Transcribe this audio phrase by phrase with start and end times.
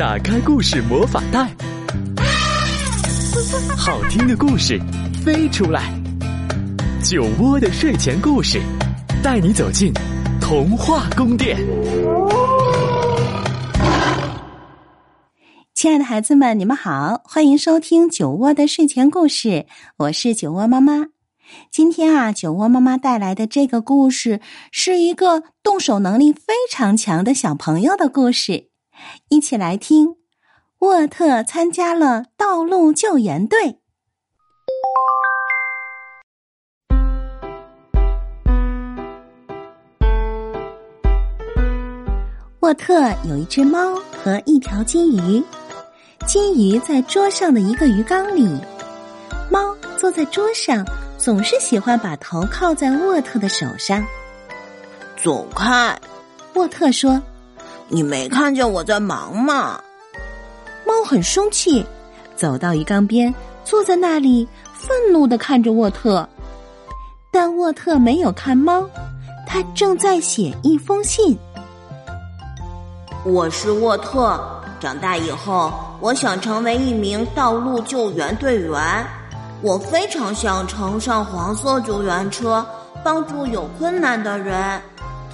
[0.00, 1.54] 打开故事魔法袋，
[3.76, 4.80] 好听的故事
[5.22, 5.92] 飞出来。
[7.04, 8.58] 酒窝的睡前故事，
[9.22, 9.92] 带你走进
[10.40, 11.58] 童话宫殿。
[15.74, 19.66] 亲爱的孩子们，你们好，欢迎收听酒窝的睡前故事。
[19.98, 21.08] 我是酒窝妈妈。
[21.70, 24.40] 今天啊，酒窝妈妈带来的这个故事
[24.72, 28.69] 是一个动手能力非常强的小朋友的故事。
[29.28, 30.16] 一起来听，
[30.80, 33.76] 沃特参加了道路救援队。
[42.60, 45.42] 沃特有一只猫和一条金鱼，
[46.26, 48.60] 金鱼在桌上的一个鱼缸里，
[49.50, 50.84] 猫坐在桌上，
[51.18, 54.04] 总是喜欢把头靠在沃特的手上。
[55.16, 55.98] 走开，
[56.54, 57.20] 沃特说。
[57.92, 59.80] 你没看见我在忙吗？
[60.86, 61.84] 猫很生气，
[62.36, 66.28] 走到鱼缸边，坐在那里，愤怒的看着沃特。
[67.32, 68.88] 但沃特没有看猫，
[69.44, 71.36] 他正在写一封信。
[73.24, 74.40] 我是沃特，
[74.78, 79.04] 长大以后，我想成为一名道路救援队员。
[79.62, 82.64] 我非常想乘上黄色救援车，
[83.02, 84.80] 帮助有困难的人。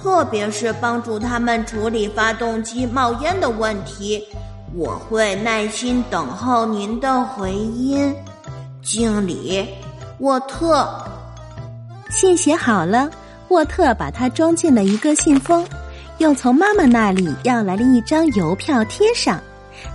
[0.01, 4.23] 特别是帮助他们处理发动机冒烟的问题，
[4.73, 8.15] 我会耐心等候您的回音。
[8.81, 9.67] 经理，
[10.19, 10.87] 沃特。
[12.09, 13.09] 信写好了，
[13.49, 15.67] 沃特把它装进了一个信封，
[16.19, 19.41] 又从妈妈那里要来了一张邮票贴上。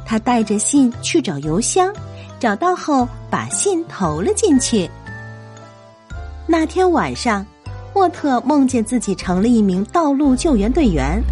[0.04, 1.92] 他带着信去找邮箱，
[2.38, 4.90] 找到后把信投了进去。
[6.46, 7.46] 那天晚上。
[7.94, 11.22] 沃特梦见自己成了一名道路救援队员，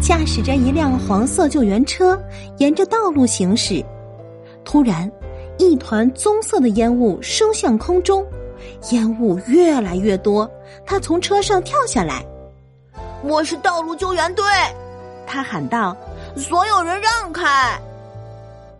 [0.00, 2.18] 驾驶着一辆黄色救援车
[2.58, 3.84] 沿着道路行驶。
[4.64, 5.10] 突然，
[5.58, 8.24] 一团棕色的烟雾升向空中，
[8.90, 10.50] 烟雾越来越多。
[10.84, 12.24] 他从车上跳下来。
[13.22, 14.44] “我是道路救援队！”
[15.26, 15.96] 他喊道
[16.36, 17.78] ，“所有人让开！”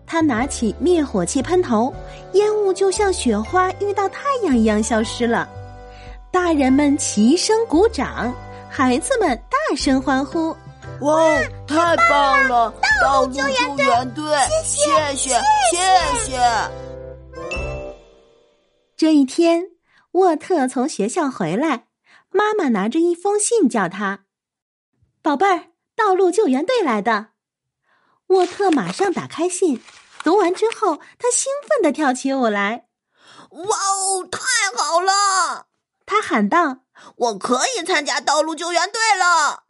[0.06, 1.92] 他拿起灭火器喷头，
[2.32, 5.48] 烟雾就像雪花遇到太阳一样消失了。
[6.36, 8.30] 大人们齐声鼓掌，
[8.70, 10.54] 孩子们大声欢呼
[11.00, 11.18] ：“哇，
[11.66, 12.74] 太棒了！
[13.02, 14.22] 道路救援队，
[14.62, 15.30] 谢谢，
[15.70, 16.38] 谢谢！”
[18.98, 19.70] 这一天，
[20.12, 21.86] 沃特从学校回来，
[22.28, 24.26] 妈妈拿着一封信叫他
[25.22, 27.28] ：“宝贝儿，道路救援队来的。”
[28.28, 29.82] 沃特马上打开信，
[30.22, 32.84] 读完之后，他兴奋的跳起舞来
[33.50, 34.38] ：“哇哦，太
[34.76, 35.68] 好了！”
[36.06, 36.84] 他喊道
[37.16, 39.64] ：“我可以参加道路救援队了，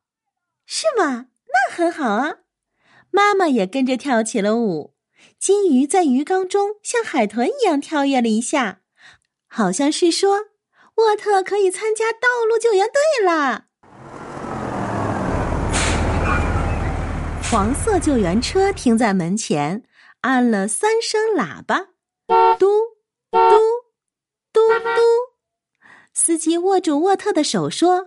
[0.67, 1.29] 是吗？
[1.49, 2.37] 那很好啊！”
[3.11, 4.95] 妈妈也跟着跳起了舞。
[5.39, 8.81] 金鱼在鱼缸中像海豚一样跳跃了一下，
[9.49, 10.49] 好像是说
[10.97, 13.69] ：“沃特可以参加道路救援队啦！”
[17.51, 19.85] 黄色救援车停在门前，
[20.21, 21.87] 按了三声喇叭，
[22.59, 22.67] 嘟
[23.31, 23.39] 嘟
[24.53, 25.16] 嘟嘟。
[26.19, 28.07] 司机握住沃特的手说：“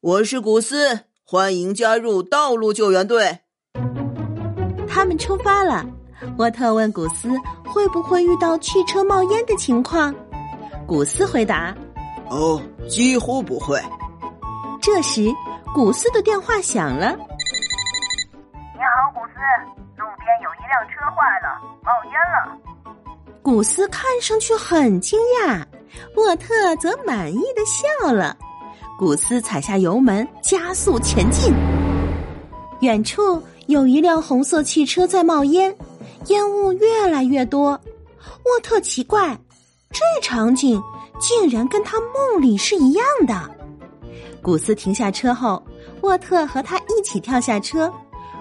[0.00, 3.38] 我是古斯，欢迎加入道路救援队。”
[4.86, 5.82] 他们出发了。
[6.36, 7.30] 沃特问古斯
[7.64, 10.14] ：“会不会遇到汽车冒烟的情况？”
[10.86, 11.74] 古斯回答
[12.28, 13.80] ：“哦，几乎不会。”
[14.82, 15.26] 这时，
[15.74, 17.16] 古斯的电话响了。
[17.16, 19.40] “你好，古斯，
[19.96, 22.58] 路边有一辆车坏了，冒烟了。”
[23.40, 25.64] 古斯看上去很惊讶。
[26.16, 28.36] 沃特则满意的笑了，
[28.98, 31.52] 古斯踩下油门，加速前进。
[32.80, 35.74] 远处有一辆红色汽车在冒烟，
[36.26, 37.70] 烟雾越来越多。
[38.44, 39.38] 沃特奇怪，
[39.90, 40.82] 这场景
[41.18, 43.50] 竟然跟他梦里是一样的。
[44.42, 45.62] 古斯停下车后，
[46.02, 47.92] 沃特和他一起跳下车。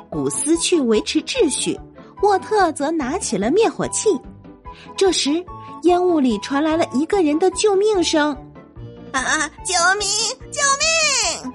[0.10, 1.80] 古斯去维持秩序，
[2.22, 4.10] 沃特则拿起了灭火器。
[4.98, 5.44] 这时。
[5.84, 8.36] 烟雾里传来了一个人的救命声
[9.14, 10.08] ：“啊，救命！
[10.52, 10.62] 救
[11.44, 11.54] 命！”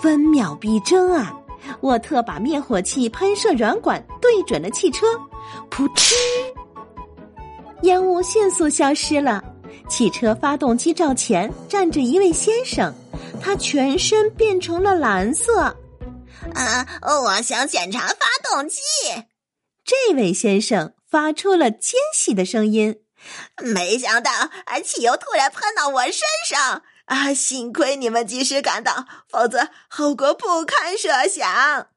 [0.00, 1.36] 分秒必争啊！
[1.82, 5.06] 沃特把灭火器喷射软管对准了汽车，
[5.70, 6.14] 噗嗤，
[7.82, 9.44] 烟雾迅速消失了。
[9.88, 12.92] 汽车发动机罩前站着一位先生，
[13.40, 15.64] 他全身变成了蓝色。
[16.54, 18.16] 啊，我想检查发
[18.50, 18.80] 动机。
[19.84, 22.96] 这位先生发出了尖细的声音。
[23.74, 27.34] 没想到，啊，汽油突然喷到我身上啊！
[27.34, 31.88] 幸亏你们及时赶到，否则后果不堪设想。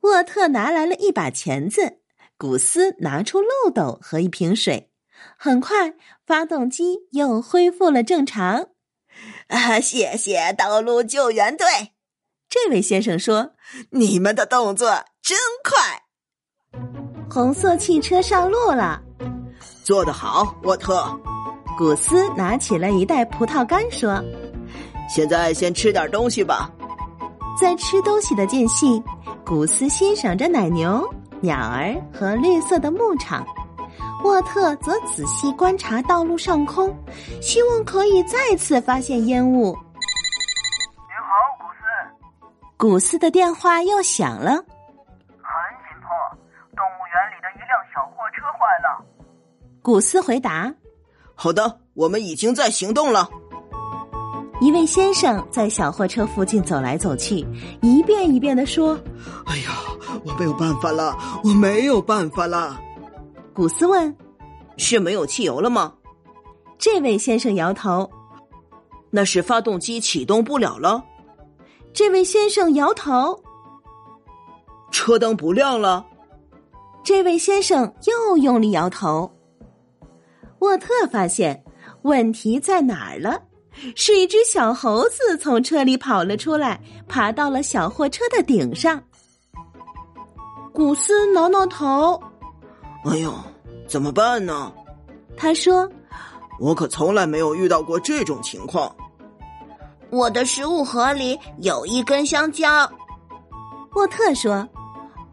[0.00, 2.00] 沃特拿来了一把钳子，
[2.36, 4.90] 古斯拿出漏斗和一瓶水。
[5.38, 5.94] 很快，
[6.26, 8.68] 发动机又恢复了正常。
[9.48, 11.66] 啊，谢谢道路救援队！
[12.48, 13.54] 这位先生说
[13.92, 16.02] ：“你们的动作真快。”
[17.30, 19.02] 红色汽车上路了，
[19.82, 21.04] 做得好，沃特。
[21.76, 24.22] 古斯拿起了一袋葡萄干，说
[25.08, 26.70] ：“现在先吃点东西吧。”
[27.60, 29.02] 在吃东西的间隙，
[29.44, 31.08] 古斯欣赏着奶牛、
[31.40, 33.46] 鸟儿和绿色的牧场。
[34.24, 36.96] 沃特则仔细观察道路上空，
[37.42, 39.66] 希望可以再次发现烟雾。
[39.66, 41.84] 您好，古斯。
[42.76, 44.64] 古斯的电话又响了。
[49.84, 50.74] 古斯回答
[51.36, 53.28] ：“好的，我们已经在行动了。”
[54.58, 57.46] 一位先生在小货车附近走来走去，
[57.82, 58.98] 一遍一遍的说
[59.44, 59.74] ：“哎呀，
[60.24, 61.14] 我没有办法了，
[61.44, 62.80] 我没有办法了。”
[63.52, 64.16] 古斯问
[64.78, 65.92] ：“是没有汽油了吗？”
[66.80, 68.10] 这位先生摇头
[69.12, 71.04] ：“那是发动机启动不了了。”
[71.92, 73.38] 这位先生摇头
[74.90, 76.06] ：“车灯不亮了。”
[77.04, 79.30] 这位先生又用力摇头。
[80.64, 81.62] 沃特发现
[82.02, 83.38] 问题在哪儿了，
[83.94, 89.02] 是一只小猴子从车里跑了出来，爬到了小货车的顶上。
[90.72, 92.18] 古斯挠挠头。
[93.04, 93.34] 哎呦，
[93.86, 94.72] 怎么办呢？
[95.36, 95.86] 他说
[96.58, 98.90] ：“我可从来没有遇到过这种情况。”
[100.08, 102.90] 我的食物盒里有一根香蕉。
[103.94, 104.66] 沃特说：“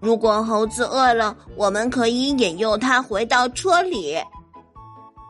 [0.01, 4.17] 如果猴子饿了，我们可以引诱它回到车里。”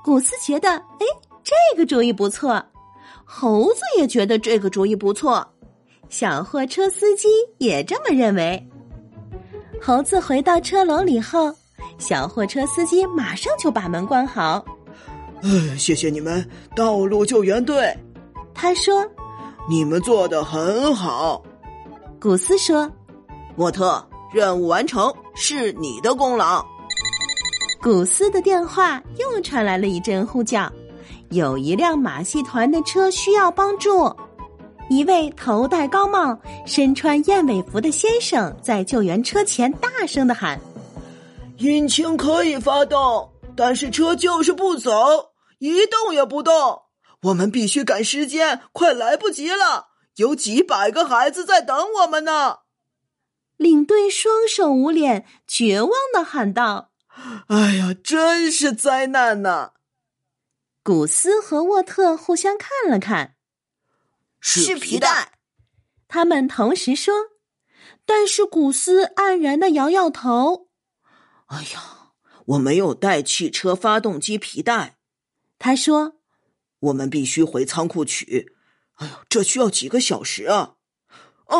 [0.04, 1.06] 古斯觉得，哎，
[1.44, 2.64] 这个主意不错。
[3.24, 5.48] 猴子也觉得这个主意不错。
[6.10, 8.62] 小货车司机也这么认为。
[9.82, 11.54] 猴子回到车笼里后。
[11.98, 14.64] 小货车司机马上就把门关好。
[15.44, 16.44] 呃，谢谢你们，
[16.76, 17.96] 道路救援队。
[18.56, 19.08] 他说
[19.70, 21.44] ：“你们做的很好。”
[22.20, 22.92] 古斯说
[23.56, 24.04] ：“莫特，
[24.34, 26.66] 任务完成是你的功劳。”
[27.82, 30.72] 古斯的电话又传来了一阵呼叫，
[31.32, 34.16] 有一辆马戏团的车需要帮助。
[34.88, 40.62] 一位头戴高帽、身穿燕尾服的先生在救援车前大声的喊。
[41.58, 44.92] 引擎可以发动，但是车就是不走，
[45.58, 46.54] 一动也不动。
[47.24, 49.88] 我们必须赶时间，快来不及了！
[50.18, 52.58] 有几百个孩子在等我们呢。
[53.58, 56.91] 领队双手捂脸，绝望的喊道
[57.48, 59.74] ：“哎呀，真是灾难呐！”
[60.84, 63.36] 古斯和沃特互相看了看，
[64.40, 65.34] 是皮带。
[66.08, 67.14] 他们同时说，
[68.06, 70.70] 但是古斯黯然的摇摇头。
[71.48, 72.14] 哎呀，
[72.48, 74.98] 我没有带汽车发动机皮带。
[75.60, 76.20] 他说
[76.80, 78.56] ：“我们必须回仓库取。”
[78.98, 80.76] 哎呦，这需要几个小时啊！
[81.46, 81.58] 啊，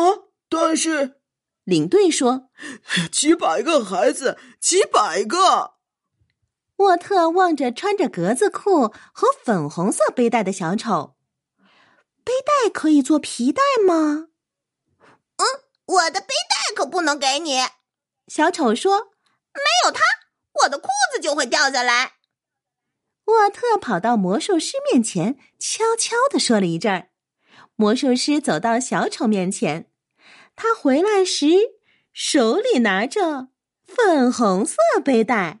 [0.48, 1.20] 但是
[1.64, 2.50] 领队说
[3.10, 5.74] ：“几百个孩子，几百个。”
[6.76, 11.16] 沃特望着穿着格子裤和粉红色背带的小丑，
[12.24, 14.28] 背带可以做皮带吗？
[15.36, 15.46] 嗯，
[15.84, 17.60] 我的背带可不能给你。
[18.26, 19.12] 小丑说。
[19.54, 20.00] 没有它，
[20.62, 22.14] 我的裤子就会掉下来。
[23.26, 27.10] 沃特跑到魔术师面前，悄悄的说了一阵儿。
[27.76, 29.91] 魔术师走到小丑面前，
[30.56, 31.46] 他回来时
[32.12, 33.48] 手里拿着
[33.86, 35.60] 粉红色背带。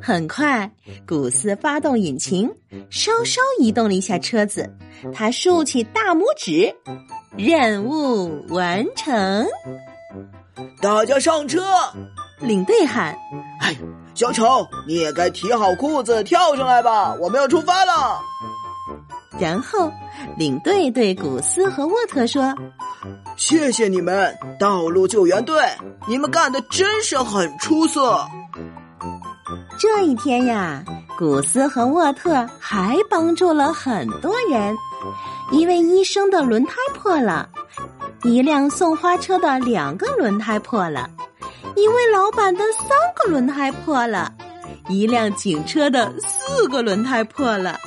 [0.00, 0.72] 很快，
[1.06, 2.50] 古斯发动引擎，
[2.90, 4.68] 稍稍移动了一下车子。
[5.12, 6.74] 他竖起大拇指，
[7.36, 9.46] 任务完成。
[10.80, 11.62] 大家上车。
[12.40, 13.16] 领队喊
[13.62, 13.76] ：“哎，
[14.16, 17.14] 小丑，你也该提好裤子跳上来吧！
[17.20, 18.18] 我们要出发了。”
[19.38, 19.92] 然后，
[20.36, 22.52] 领队对古斯和沃特说
[23.36, 25.62] ：“谢谢你们，道路救援队，
[26.06, 28.24] 你们干的真是很出色。”
[29.78, 30.84] 这一天呀，
[31.18, 34.76] 古斯和沃特还帮助了很多人。
[35.50, 37.48] 一位医生的轮胎破了，
[38.22, 41.10] 一辆送花车的两个轮胎破了。
[41.74, 44.32] 一位老板的三个轮胎破了，
[44.88, 47.78] 一辆警车的四个轮胎破了，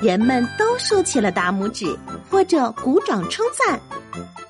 [0.00, 1.94] 人们都竖起了大拇指
[2.30, 3.78] 或者鼓掌称赞。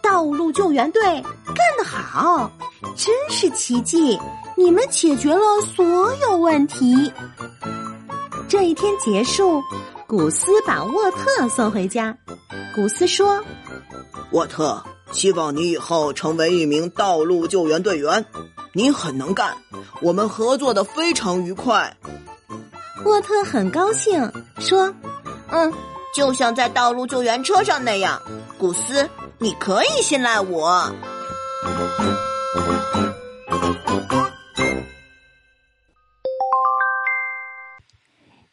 [0.04, 1.02] 道路救援队
[1.46, 2.50] 干得好，
[2.94, 4.20] 真是奇迹！
[4.54, 5.40] 你们解决了
[5.75, 7.11] 所有问题。
[8.46, 9.62] 这一天结束，
[10.06, 12.14] 古斯把沃特送回家。
[12.75, 13.42] 古斯说
[14.32, 14.80] ：“沃特。”
[15.11, 18.25] 希望你以后成为一名道路救援队员。
[18.73, 19.56] 你很能干，
[20.02, 21.96] 我们合作的非常愉快。
[23.04, 24.92] 沃特很高兴，说
[25.50, 25.73] ：“嗯，
[26.12, 28.20] 就像在道路救援车上那样，
[28.58, 29.08] 古斯，
[29.44, 30.90] 你可以信赖我。”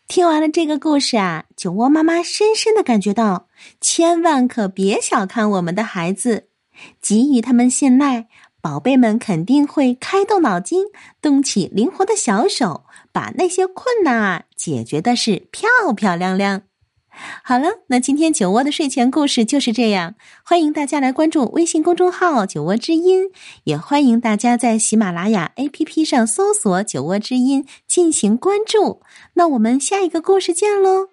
[0.09, 3.47] 听完了这个故事啊，酒窝妈妈深深的感觉到，
[3.79, 6.49] 千万可别小看我们的孩子，
[7.01, 8.27] 给予他们信赖，
[8.59, 10.87] 宝贝们肯定会开动脑筋，
[11.21, 12.83] 动起灵活的小手，
[13.13, 16.63] 把那些困难啊解决的是漂漂亮亮。
[17.43, 20.15] 好了，那今天酒窝的睡前故事就是这样。
[20.43, 23.25] 欢迎大家来关注微信公众号“酒窝之音”，
[23.65, 29.01] 也欢迎大家在喜马拉雅 APP 上搜索“酒窝之音”进行关注。
[29.33, 31.10] 那我们下一个故事见喽！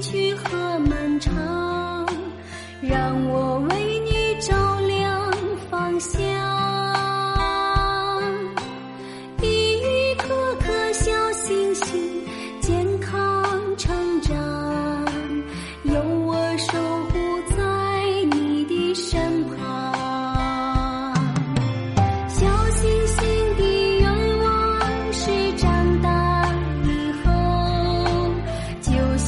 [0.00, 2.06] 去和漫长
[2.80, 3.83] 让我为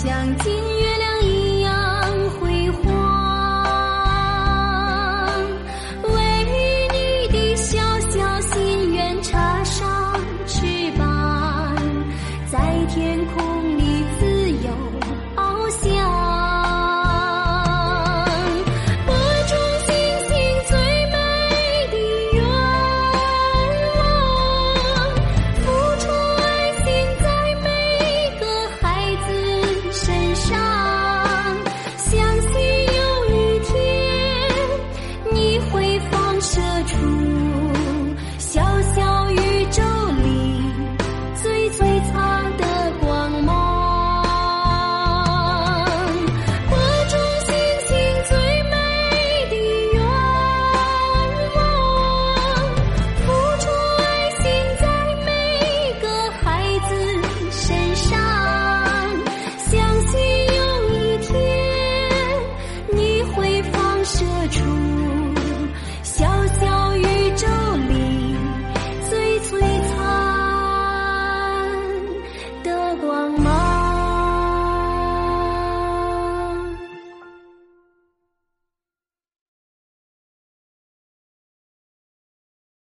[0.06, 1.05] 想听月亮。